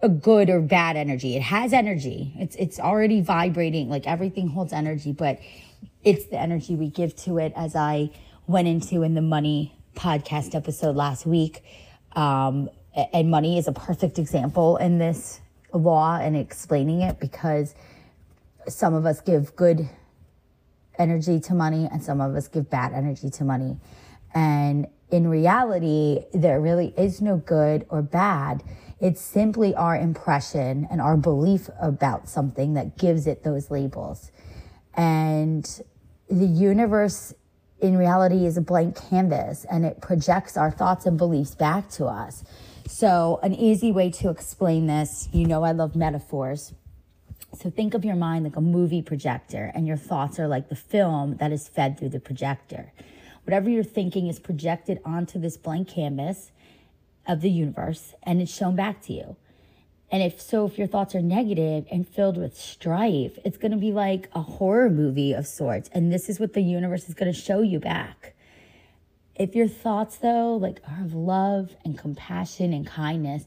a 0.00 0.08
good 0.08 0.48
or 0.48 0.60
bad 0.60 0.96
energy. 0.96 1.34
It 1.34 1.42
has 1.42 1.72
energy. 1.72 2.32
It's 2.38 2.54
it's 2.54 2.78
already 2.78 3.20
vibrating. 3.20 3.88
Like 3.88 4.06
everything 4.06 4.46
holds 4.46 4.72
energy, 4.72 5.10
but 5.10 5.40
it's 6.04 6.26
the 6.26 6.38
energy 6.38 6.76
we 6.76 6.88
give 6.88 7.16
to 7.24 7.38
it 7.38 7.52
as 7.56 7.74
I 7.74 8.10
went 8.46 8.68
into 8.68 9.02
in 9.02 9.14
the 9.14 9.22
money 9.22 9.74
podcast 9.96 10.54
episode 10.54 10.94
last 10.94 11.26
week. 11.26 11.64
Um, 12.12 12.70
and 13.12 13.28
money 13.28 13.58
is 13.58 13.66
a 13.66 13.72
perfect 13.72 14.20
example 14.20 14.76
in 14.76 14.98
this 14.98 15.40
law 15.74 16.16
and 16.16 16.36
explaining 16.36 17.02
it 17.02 17.18
because 17.18 17.74
some 18.68 18.94
of 18.94 19.06
us 19.06 19.20
give 19.20 19.54
good 19.56 19.88
energy 20.98 21.40
to 21.40 21.54
money 21.54 21.88
and 21.90 22.02
some 22.02 22.20
of 22.20 22.34
us 22.34 22.48
give 22.48 22.70
bad 22.70 22.92
energy 22.92 23.30
to 23.30 23.44
money. 23.44 23.78
And 24.34 24.86
in 25.10 25.28
reality, 25.28 26.24
there 26.34 26.60
really 26.60 26.94
is 26.96 27.20
no 27.20 27.36
good 27.36 27.86
or 27.88 28.02
bad 28.02 28.62
it's 28.98 29.20
simply 29.20 29.74
our 29.74 29.96
impression 29.96 30.88
and 30.90 31.00
our 31.00 31.16
belief 31.16 31.68
about 31.80 32.28
something 32.28 32.74
that 32.74 32.96
gives 32.96 33.26
it 33.26 33.42
those 33.44 33.70
labels. 33.70 34.30
And 34.94 35.64
the 36.30 36.46
universe 36.46 37.34
in 37.80 37.98
reality 37.98 38.46
is 38.46 38.56
a 38.56 38.62
blank 38.62 38.96
canvas 38.96 39.66
and 39.70 39.84
it 39.84 40.00
projects 40.00 40.56
our 40.56 40.70
thoughts 40.70 41.04
and 41.04 41.18
beliefs 41.18 41.54
back 41.54 41.90
to 41.90 42.06
us. 42.06 42.42
So, 42.88 43.38
an 43.42 43.52
easy 43.54 43.92
way 43.92 44.10
to 44.12 44.30
explain 44.30 44.86
this, 44.86 45.28
you 45.32 45.46
know, 45.46 45.62
I 45.62 45.72
love 45.72 45.94
metaphors. 45.94 46.72
So, 47.56 47.70
think 47.70 47.94
of 47.94 48.04
your 48.04 48.16
mind 48.16 48.44
like 48.44 48.56
a 48.56 48.60
movie 48.60 49.02
projector, 49.02 49.72
and 49.74 49.86
your 49.86 49.96
thoughts 49.96 50.38
are 50.38 50.48
like 50.48 50.68
the 50.68 50.76
film 50.76 51.36
that 51.36 51.52
is 51.52 51.68
fed 51.68 51.98
through 51.98 52.10
the 52.10 52.20
projector. 52.20 52.92
Whatever 53.44 53.70
you're 53.70 53.84
thinking 53.84 54.26
is 54.26 54.38
projected 54.38 55.00
onto 55.04 55.38
this 55.38 55.56
blank 55.56 55.88
canvas, 55.88 56.50
of 57.26 57.40
the 57.40 57.50
universe 57.50 58.14
and 58.22 58.40
it's 58.40 58.54
shown 58.54 58.76
back 58.76 59.02
to 59.02 59.12
you. 59.12 59.36
And 60.10 60.22
if 60.22 60.40
so, 60.40 60.66
if 60.66 60.78
your 60.78 60.86
thoughts 60.86 61.16
are 61.16 61.22
negative 61.22 61.84
and 61.90 62.06
filled 62.06 62.36
with 62.36 62.56
strife, 62.56 63.38
it's 63.44 63.56
going 63.56 63.72
to 63.72 63.76
be 63.76 63.90
like 63.90 64.28
a 64.34 64.40
horror 64.40 64.88
movie 64.88 65.32
of 65.32 65.48
sorts. 65.48 65.90
And 65.92 66.12
this 66.12 66.28
is 66.28 66.38
what 66.38 66.52
the 66.52 66.60
universe 66.60 67.08
is 67.08 67.14
going 67.14 67.32
to 67.32 67.38
show 67.38 67.60
you 67.60 67.80
back. 67.80 68.34
If 69.34 69.56
your 69.56 69.66
thoughts, 69.66 70.16
though, 70.16 70.56
like 70.56 70.80
are 70.88 71.04
of 71.04 71.12
love 71.12 71.74
and 71.84 71.98
compassion 71.98 72.72
and 72.72 72.86
kindness, 72.86 73.46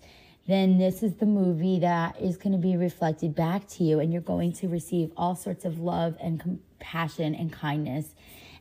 then 0.50 0.78
this 0.78 1.04
is 1.04 1.16
the 1.16 1.26
movie 1.26 1.80
that 1.80 2.20
is 2.20 2.38
going 2.38 2.54
to 2.54 2.58
be 2.58 2.76
reflected 2.76 3.36
back 3.36 3.68
to 3.68 3.84
you. 3.84 4.00
And 4.00 4.12
you're 4.12 4.22
going 4.22 4.54
to 4.54 4.68
receive 4.68 5.12
all 5.16 5.36
sorts 5.36 5.66
of 5.66 5.80
love 5.80 6.16
and 6.22 6.40
compassion 6.40 7.36
and 7.36 7.52
kindness. 7.52 8.16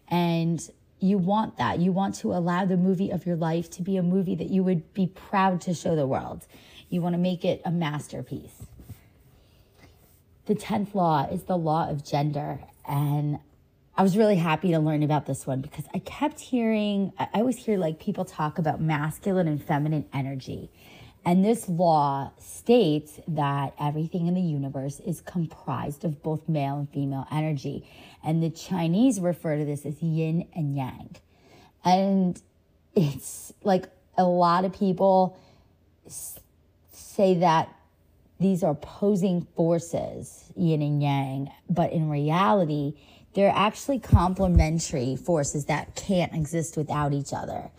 And 0.08 0.60
you 1.00 1.18
want 1.18 1.56
that. 1.58 1.78
You 1.78 1.92
want 1.92 2.16
to 2.16 2.32
allow 2.32 2.64
the 2.64 2.76
movie 2.76 3.10
of 3.10 3.26
your 3.26 3.36
life 3.36 3.70
to 3.70 3.82
be 3.82 3.96
a 3.96 4.02
movie 4.02 4.34
that 4.34 4.50
you 4.50 4.62
would 4.64 4.92
be 4.94 5.06
proud 5.06 5.60
to 5.62 5.74
show 5.74 5.94
the 5.94 6.06
world. 6.06 6.46
You 6.88 7.00
want 7.00 7.14
to 7.14 7.18
make 7.18 7.44
it 7.44 7.62
a 7.64 7.70
masterpiece. 7.70 8.66
The 10.46 10.54
10th 10.54 10.94
law 10.94 11.28
is 11.30 11.44
the 11.44 11.56
law 11.56 11.88
of 11.88 12.04
gender. 12.04 12.60
And 12.86 13.38
I 13.96 14.02
was 14.02 14.16
really 14.16 14.36
happy 14.36 14.70
to 14.70 14.78
learn 14.78 15.02
about 15.02 15.26
this 15.26 15.46
one 15.46 15.60
because 15.60 15.84
I 15.92 15.98
kept 15.98 16.40
hearing, 16.40 17.12
I 17.18 17.28
always 17.34 17.56
hear 17.56 17.76
like 17.78 18.00
people 18.00 18.24
talk 18.24 18.58
about 18.58 18.80
masculine 18.80 19.46
and 19.46 19.62
feminine 19.62 20.06
energy. 20.12 20.70
And 21.24 21.44
this 21.44 21.68
law 21.68 22.32
states 22.38 23.20
that 23.28 23.74
everything 23.78 24.26
in 24.28 24.34
the 24.34 24.40
universe 24.40 25.00
is 25.00 25.20
comprised 25.20 26.04
of 26.04 26.22
both 26.22 26.48
male 26.48 26.78
and 26.78 26.88
female 26.88 27.26
energy. 27.30 27.86
And 28.24 28.42
the 28.42 28.50
Chinese 28.50 29.20
refer 29.20 29.58
to 29.58 29.64
this 29.64 29.84
as 29.84 30.02
yin 30.02 30.48
and 30.54 30.76
yang. 30.76 31.16
And 31.84 32.40
it's 32.94 33.52
like 33.62 33.86
a 34.16 34.24
lot 34.24 34.64
of 34.64 34.72
people 34.72 35.38
say 36.06 37.34
that 37.34 37.68
these 38.40 38.62
are 38.62 38.70
opposing 38.70 39.46
forces, 39.56 40.44
yin 40.56 40.80
and 40.80 41.02
yang, 41.02 41.50
but 41.68 41.92
in 41.92 42.08
reality, 42.08 42.94
They're 43.34 43.52
actually 43.54 44.00
complementary 44.00 45.14
forces 45.14 45.66
that 45.66 45.94
can't 45.94 46.34
exist 46.34 46.76
without 46.76 47.12
each 47.12 47.32
other. 47.32 47.70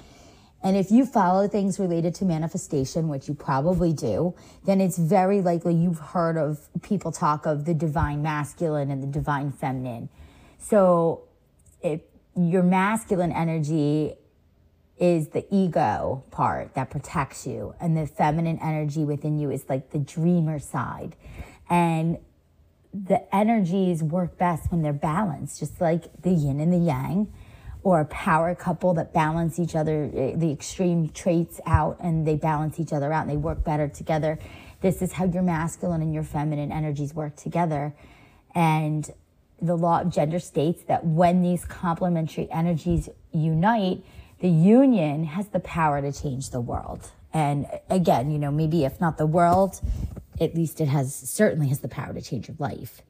And 0.61 0.75
if 0.75 0.91
you 0.91 1.05
follow 1.05 1.47
things 1.47 1.79
related 1.79 2.13
to 2.15 2.25
manifestation, 2.25 3.07
which 3.07 3.27
you 3.27 3.33
probably 3.33 3.93
do, 3.93 4.35
then 4.65 4.81
it's 4.81 4.97
very 4.97 5.41
likely 5.41 5.73
you've 5.73 5.99
heard 5.99 6.37
of 6.37 6.67
people 6.81 7.11
talk 7.11 7.45
of 7.45 7.65
the 7.65 7.73
divine 7.73 8.21
masculine 8.21 8.91
and 8.91 9.01
the 9.01 9.07
divine 9.07 9.51
feminine. 9.51 10.09
So 10.57 11.23
if 11.81 12.01
your 12.35 12.63
masculine 12.63 13.31
energy 13.31 14.15
is 14.97 15.29
the 15.29 15.45
ego 15.49 16.25
part 16.29 16.73
that 16.73 16.89
protects 16.89 17.47
you, 17.47 17.73
and 17.79 17.95
the 17.95 18.05
feminine 18.05 18.59
energy 18.61 19.05
within 19.05 19.39
you 19.39 19.49
is 19.49 19.63
like 19.69 19.91
the 19.91 19.99
dreamer 19.99 20.59
side. 20.59 21.15
And 21.69 22.17
the 22.93 23.33
energies 23.33 24.03
work 24.03 24.37
best 24.37 24.71
when 24.71 24.81
they're 24.81 24.91
balanced, 24.91 25.59
just 25.59 25.79
like 25.79 26.21
the 26.21 26.31
yin 26.31 26.59
and 26.59 26.73
the 26.73 26.79
yang 26.79 27.31
or 27.83 28.01
a 28.01 28.05
power 28.05 28.53
couple 28.55 28.93
that 28.93 29.13
balance 29.13 29.59
each 29.59 29.75
other, 29.75 30.09
eh, 30.13 30.33
the 30.35 30.51
extreme 30.51 31.09
traits 31.09 31.61
out, 31.65 31.97
and 31.99 32.27
they 32.27 32.35
balance 32.35 32.79
each 32.79 32.91
other 32.91 33.13
out 33.13 33.21
and 33.21 33.31
they 33.31 33.37
work 33.37 33.63
better 33.63 33.87
together. 33.87 34.37
This 34.81 35.01
is 35.01 35.13
how 35.13 35.25
your 35.25 35.43
masculine 35.43 36.01
and 36.01 36.13
your 36.13 36.23
feminine 36.23 36.71
energies 36.71 37.13
work 37.13 37.35
together. 37.35 37.93
And 38.53 39.09
the 39.61 39.75
law 39.75 40.01
of 40.01 40.09
gender 40.09 40.39
states 40.39 40.83
that 40.87 41.05
when 41.05 41.41
these 41.41 41.65
complementary 41.65 42.49
energies 42.51 43.09
unite, 43.31 44.03
the 44.39 44.49
union 44.49 45.25
has 45.25 45.47
the 45.47 45.59
power 45.59 46.01
to 46.01 46.11
change 46.11 46.49
the 46.49 46.61
world. 46.61 47.11
And 47.33 47.67
again, 47.89 48.31
you 48.31 48.39
know, 48.39 48.51
maybe 48.51 48.85
if 48.85 48.99
not 48.99 49.17
the 49.17 49.25
world, 49.25 49.81
at 50.39 50.55
least 50.55 50.79
it 50.79 50.87
has 50.87 51.13
certainly 51.13 51.67
has 51.67 51.79
the 51.79 51.87
power 51.87 52.13
to 52.13 52.21
change 52.21 52.47
your 52.47 52.55
life. 52.57 53.01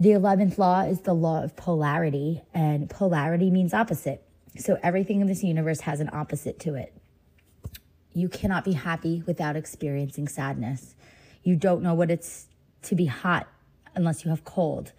The 0.00 0.10
11th 0.10 0.58
law 0.58 0.82
is 0.82 1.00
the 1.00 1.12
law 1.12 1.42
of 1.42 1.56
polarity, 1.56 2.42
and 2.54 2.88
polarity 2.88 3.50
means 3.50 3.74
opposite. 3.74 4.22
So 4.56 4.78
everything 4.80 5.20
in 5.20 5.26
this 5.26 5.42
universe 5.42 5.80
has 5.80 5.98
an 5.98 6.08
opposite 6.12 6.60
to 6.60 6.76
it. 6.76 6.94
You 8.12 8.28
cannot 8.28 8.64
be 8.64 8.72
happy 8.72 9.24
without 9.26 9.56
experiencing 9.56 10.28
sadness. 10.28 10.94
You 11.42 11.56
don't 11.56 11.82
know 11.82 11.94
what 11.94 12.12
it's 12.12 12.46
to 12.82 12.94
be 12.94 13.06
hot 13.06 13.48
unless 13.96 14.24
you 14.24 14.30
have 14.30 14.44
cold. 14.44 14.92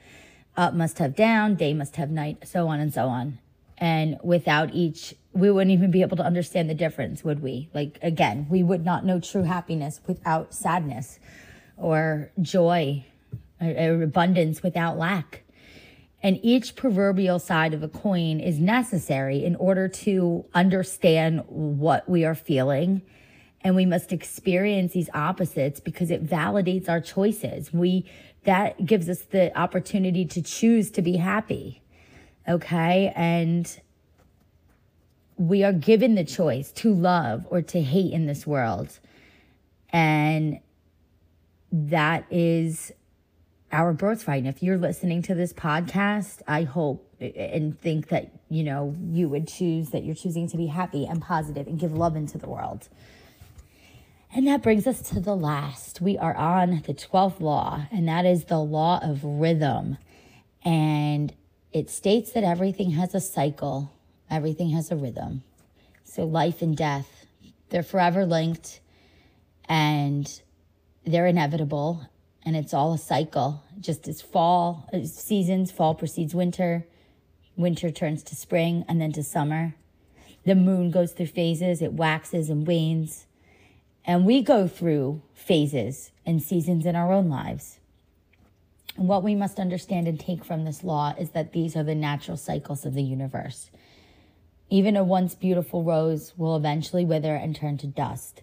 Up 0.58 0.74
must 0.74 0.98
have 1.00 1.16
down, 1.16 1.56
day 1.56 1.74
must 1.74 1.96
have 1.96 2.12
night, 2.12 2.46
so 2.46 2.68
on 2.68 2.82
and 2.82 2.94
so 2.94 3.08
on. 3.08 3.40
And 3.78 4.18
without 4.22 4.74
each, 4.74 5.16
we 5.32 5.50
wouldn't 5.50 5.72
even 5.72 5.92
be 5.92 6.02
able 6.02 6.18
to 6.18 6.24
understand 6.24 6.70
the 6.70 6.76
difference, 6.76 7.24
would 7.24 7.42
we? 7.42 7.70
Like, 7.74 8.00
again, 8.02 8.48
we 8.50 8.64
would 8.64 8.84
not 8.84 9.06
know 9.06 9.22
true 9.22 9.44
happiness 9.44 10.02
without 10.06 10.54
sadness 10.54 11.20
or 11.78 12.32
joy 12.42 13.06
abundance 13.60 14.64
without 14.64 14.98
lack. 14.98 15.44
And 16.22 16.40
each 16.44 16.76
proverbial 16.76 17.40
side 17.40 17.74
of 17.74 17.82
a 17.82 17.88
coin 17.88 18.40
is 18.40 18.60
necessary 18.60 19.44
in 19.44 19.56
order 19.56 19.88
to 19.88 20.46
understand 20.54 21.44
what 21.48 22.10
we 22.10 22.26
are 22.26 22.36
feeling. 22.36 23.02
And 23.62 23.76
we 23.76 23.86
must 23.86 24.12
experience 24.12 24.94
these 24.94 25.10
opposites 25.14 25.80
because 25.80 26.12
it 26.12 26.26
validates 26.26 26.90
our 26.90 27.00
choices. 27.00 27.74
We, 27.74 28.10
that 28.44 28.86
gives 28.86 29.08
us 29.08 29.22
the 29.22 29.58
opportunity 29.58 30.26
to 30.26 30.42
choose 30.42 30.92
to 30.92 31.02
be 31.02 31.18
happy. 31.18 31.82
Okay. 32.48 33.14
And 33.16 33.80
we 35.38 35.64
are 35.64 35.74
given 35.74 36.16
the 36.16 36.26
choice 36.26 36.72
to 36.74 36.94
love 36.94 37.46
or 37.50 37.62
to 37.62 37.82
hate 37.82 38.12
in 38.12 38.26
this 38.26 38.46
world. 38.46 39.00
And 39.92 40.60
that 41.72 42.26
is 42.30 42.92
our 43.72 43.94
birthright. 43.94 44.40
And 44.40 44.48
if 44.48 44.64
you're 44.64 44.78
listening 44.78 45.22
to 45.24 45.36
this 45.36 45.54
podcast, 45.54 46.42
I 46.48 46.64
hope 46.64 47.06
and 47.20 47.80
think 47.80 48.10
that, 48.10 48.32
you 48.50 48.64
know, 48.64 48.96
you 49.12 49.30
would 49.30 49.48
choose 49.48 49.90
that 49.90 50.04
you're 50.04 50.16
choosing 50.16 50.48
to 50.50 50.58
be 50.58 50.68
happy 50.68 51.06
and 51.06 51.22
positive 51.22 51.68
and 51.68 51.80
give 51.80 51.94
love 51.94 52.16
into 52.16 52.38
the 52.38 52.48
world. 52.48 52.88
And 54.34 54.48
that 54.48 54.62
brings 54.62 54.86
us 54.86 55.02
to 55.10 55.20
the 55.20 55.36
last. 55.36 56.02
We 56.02 56.18
are 56.18 56.36
on 56.36 56.84
the 56.86 56.94
12th 56.94 57.40
law, 57.40 57.88
and 57.92 58.08
that 58.08 58.26
is 58.26 58.46
the 58.46 58.60
law 58.60 59.00
of 59.02 59.24
rhythm. 59.24 59.98
And 60.64 61.34
it 61.72 61.90
states 61.90 62.32
that 62.34 62.44
everything 62.44 62.92
has 62.92 63.16
a 63.16 63.20
cycle, 63.20 63.92
everything 64.30 64.70
has 64.70 64.92
a 64.92 64.96
rhythm. 64.96 65.44
So 66.04 66.26
life 66.26 66.62
and 66.62 66.78
death, 66.78 67.26
they're 67.70 67.84
forever 67.84 68.26
linked 68.26 68.80
and 69.68 70.42
they're 71.06 71.28
inevitable 71.28 72.08
and 72.50 72.58
it's 72.58 72.74
all 72.74 72.94
a 72.94 72.98
cycle. 72.98 73.62
Just 73.80 74.08
as 74.08 74.24
fall 74.24 74.90
uh, 74.92 75.04
seasons, 75.04 75.72
fall 75.72 75.94
precedes 75.94 76.34
winter, 76.34 76.84
winter 77.56 77.92
turns 77.92 78.24
to 78.24 78.36
spring 78.36 78.84
and 78.88 79.00
then 79.00 79.12
to 79.12 79.22
summer. 79.22 79.76
The 80.48 80.56
moon 80.56 80.90
goes 80.90 81.12
through 81.12 81.28
phases, 81.28 81.80
it 81.80 81.94
waxes 81.94 82.50
and 82.50 82.66
wanes. 82.66 83.28
And 84.04 84.26
we 84.26 84.42
go 84.42 84.68
through 84.68 85.22
phases 85.36 86.10
and 86.26 86.42
seasons 86.42 86.88
in 86.88 86.96
our 86.96 87.14
own 87.14 87.30
lives. 87.30 87.78
And 88.98 89.08
what 89.08 89.22
we 89.22 89.36
must 89.36 89.60
understand 89.60 90.08
and 90.08 90.20
take 90.20 90.44
from 90.44 90.66
this 90.66 90.84
law 90.84 91.14
is 91.20 91.30
that 91.30 91.54
these 91.54 91.76
are 91.76 91.84
the 91.84 91.94
natural 91.94 92.36
cycles 92.36 92.84
of 92.84 92.96
the 92.96 93.04
universe. 93.04 93.70
Even 94.72 94.98
a 94.98 95.04
once 95.04 95.36
beautiful 95.36 95.84
rose 95.84 96.34
will 96.36 96.56
eventually 96.56 97.06
wither 97.06 97.36
and 97.36 97.56
turn 97.56 97.78
to 97.78 97.86
dust. 97.86 98.42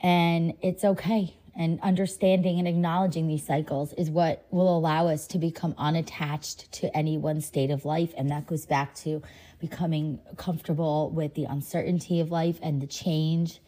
And 0.00 0.54
it's 0.62 0.84
okay 0.84 1.34
and 1.56 1.80
understanding 1.80 2.58
and 2.58 2.68
acknowledging 2.68 3.26
these 3.26 3.46
cycles 3.46 3.92
is 3.94 4.10
what 4.10 4.46
will 4.50 4.76
allow 4.76 5.08
us 5.08 5.26
to 5.28 5.38
become 5.38 5.74
unattached 5.78 6.70
to 6.72 6.94
any 6.94 7.16
one 7.16 7.40
state 7.40 7.70
of 7.70 7.84
life. 7.84 8.12
And 8.16 8.30
that 8.30 8.46
goes 8.46 8.66
back 8.66 8.94
to 8.96 9.22
becoming 9.58 10.20
comfortable 10.36 11.10
with 11.10 11.34
the 11.34 11.44
uncertainty 11.44 12.20
of 12.20 12.30
life 12.30 12.58
and 12.62 12.82
the 12.82 12.86
change. 12.86 13.60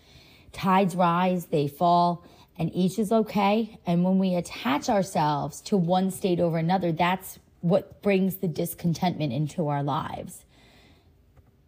Tides 0.53 0.95
rise, 0.95 1.47
they 1.47 1.67
fall, 1.67 2.25
and 2.59 2.71
each 2.75 2.99
is 2.99 3.11
okay. 3.11 3.79
And 3.87 4.05
when 4.05 4.19
we 4.19 4.35
attach 4.35 4.91
ourselves 4.91 5.61
to 5.63 5.77
one 5.77 6.11
state 6.11 6.41
over 6.41 6.59
another, 6.59 6.93
that's 6.93 7.39
what 7.61 8.03
brings 8.03 8.37
the 8.37 8.49
discontentment 8.49 9.33
into 9.33 9.69
our 9.69 9.83
lives. 9.83 10.45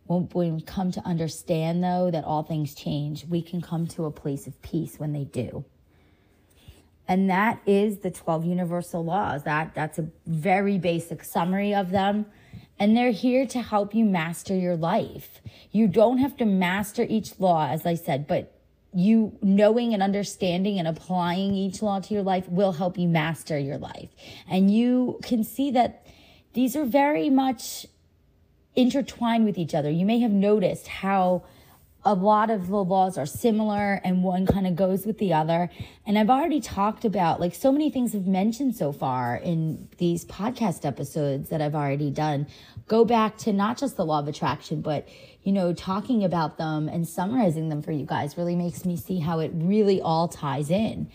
When 0.05 0.29
we 0.35 0.61
come 0.63 0.91
to 0.93 1.01
understand, 1.07 1.83
though, 1.83 2.11
that 2.11 2.25
all 2.25 2.43
things 2.43 2.75
change, 2.75 3.25
we 3.27 3.43
can 3.43 3.63
come 3.63 3.87
to 3.89 4.05
a 4.05 4.11
place 4.11 4.47
of 4.47 4.61
peace 4.61 4.99
when 4.99 5.13
they 5.13 5.25
do. 5.25 5.65
And 7.11 7.29
that 7.29 7.61
is 7.67 7.99
the 7.99 8.11
12 8.13 8.45
universal 8.45 9.05
laws. 9.05 9.43
That 9.43 9.75
that's 9.75 9.99
a 9.99 10.09
very 10.27 10.79
basic 10.79 11.25
summary 11.25 11.75
of 11.75 11.91
them. 11.91 12.27
And 12.79 12.97
they're 12.97 13.11
here 13.11 13.47
to 13.47 13.61
help 13.61 13.97
you 13.97 14.05
master 14.05 14.55
your 14.55 14.77
life. 14.77 15.41
You 15.73 15.89
don't 15.89 16.19
have 16.19 16.37
to 16.37 16.45
master 16.45 17.05
each 17.07 17.41
law, 17.41 17.69
as 17.69 17.85
I 17.85 17.97
said, 17.97 18.29
but 18.29 18.57
you 18.95 19.37
knowing 19.43 19.93
and 19.93 20.05
understanding 20.05 20.79
and 20.79 20.87
applying 20.87 21.53
each 21.53 21.83
law 21.83 21.99
to 21.99 22.15
your 22.15 22.23
life 22.23 22.49
will 22.49 22.73
help 22.73 22.97
you 22.97 23.09
master 23.09 23.59
your 23.59 23.77
life. 23.77 24.11
And 24.49 24.71
you 24.71 25.19
can 25.25 25.43
see 25.43 25.73
that 25.73 26.07
these 26.53 26.77
are 26.77 26.85
very 26.85 27.29
much 27.29 27.87
intertwined 28.77 29.45
with 29.45 29.59
each 29.59 29.75
other. 29.75 29.91
You 29.91 30.07
may 30.07 30.21
have 30.21 30.31
noticed 30.31 30.87
how 30.87 31.43
a 32.05 32.15
lot 32.15 32.51
of 32.51 32.69
the 32.69 32.83
laws 32.83 33.19
are 33.19 33.27
similar 33.27 34.01
and 34.05 34.25
one 34.25 34.47
kind 34.47 34.67
of 34.67 34.75
goes 34.75 35.05
with 35.05 35.19
the 35.19 35.35
other. 35.35 35.69
And 36.07 36.19
I've 36.19 36.31
already 36.31 36.61
talked 36.61 37.05
about 37.05 37.41
like 37.41 37.55
so 37.55 37.71
many 37.71 37.91
things 37.91 38.15
I've 38.15 38.27
mentioned 38.27 38.75
so 38.75 38.91
far 38.91 39.37
in 39.37 39.89
these 39.99 40.25
podcast 40.25 40.87
episodes 40.87 41.51
that 41.51 41.61
I've 41.61 41.75
already 41.75 42.11
done. 42.11 42.47
Go 42.89 43.05
back 43.05 43.37
to 43.39 43.53
not 43.53 43.77
just 43.77 43.97
the 43.97 44.05
law 44.05 44.21
of 44.21 44.29
attraction, 44.29 44.81
but 44.81 45.09
you 45.43 45.53
know, 45.53 45.73
talking 45.73 46.25
about 46.25 46.59
them 46.59 46.89
and 46.89 47.07
summarizing 47.07 47.69
them 47.69 47.83
for 47.83 47.93
you 47.93 48.05
guys 48.05 48.37
really 48.37 48.57
makes 48.57 48.85
me 48.85 48.97
see 48.97 49.19
how 49.19 49.41
it 49.41 49.51
really 49.55 50.01
all 50.01 50.29
ties 50.29 50.71
in. 50.71 51.11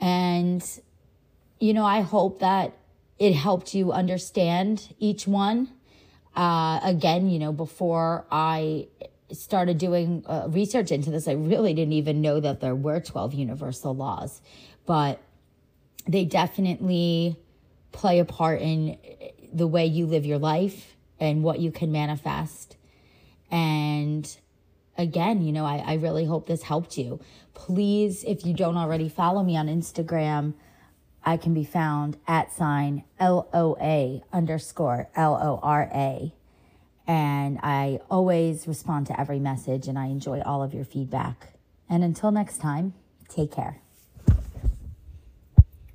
And, 0.00 0.64
you 1.58 1.72
know, 1.72 1.84
I 1.84 2.00
hope 2.00 2.40
that 2.40 2.76
it 3.18 3.32
helped 3.32 3.74
you 3.74 3.92
understand 3.92 4.94
each 4.98 5.26
one. 5.26 5.68
Uh, 6.34 6.80
again, 6.82 7.30
you 7.30 7.38
know, 7.38 7.52
before 7.52 8.26
I 8.30 8.88
started 9.32 9.78
doing 9.78 10.24
uh, 10.26 10.46
research 10.48 10.92
into 10.92 11.10
this, 11.10 11.28
I 11.28 11.32
really 11.32 11.74
didn't 11.74 11.94
even 11.94 12.20
know 12.20 12.40
that 12.40 12.60
there 12.60 12.74
were 12.74 13.00
12 13.00 13.34
universal 13.34 13.94
laws, 13.94 14.40
but 14.84 15.20
they 16.06 16.24
definitely 16.24 17.36
play 17.92 18.18
a 18.18 18.24
part 18.24 18.60
in 18.60 18.98
the 19.52 19.66
way 19.66 19.86
you 19.86 20.06
live 20.06 20.26
your 20.26 20.38
life 20.38 20.96
and 21.18 21.42
what 21.42 21.58
you 21.58 21.72
can 21.72 21.90
manifest. 21.90 22.76
And 23.50 24.36
again, 24.98 25.42
you 25.42 25.52
know, 25.52 25.64
I, 25.64 25.78
I 25.78 25.94
really 25.94 26.24
hope 26.24 26.46
this 26.46 26.62
helped 26.62 26.98
you. 26.98 27.20
Please, 27.54 28.22
if 28.24 28.44
you 28.44 28.54
don't 28.54 28.76
already 28.76 29.08
follow 29.08 29.42
me 29.42 29.56
on 29.56 29.66
Instagram, 29.66 30.54
I 31.24 31.36
can 31.36 31.54
be 31.54 31.64
found 31.64 32.16
at 32.28 32.52
sign 32.52 33.02
L 33.18 33.48
O 33.52 33.76
A 33.80 34.22
underscore 34.32 35.08
L 35.16 35.34
O 35.34 35.58
R 35.62 35.90
A. 35.92 36.32
And 37.06 37.58
I 37.62 38.00
always 38.10 38.66
respond 38.66 39.06
to 39.08 39.20
every 39.20 39.38
message 39.38 39.86
and 39.86 39.98
I 39.98 40.06
enjoy 40.06 40.40
all 40.40 40.62
of 40.62 40.74
your 40.74 40.84
feedback. 40.84 41.52
And 41.88 42.02
until 42.02 42.30
next 42.32 42.58
time, 42.58 42.94
take 43.28 43.52
care. 43.52 43.80